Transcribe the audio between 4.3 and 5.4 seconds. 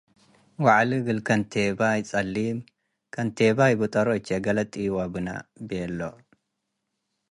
ገሌ ጢዋ ብነ”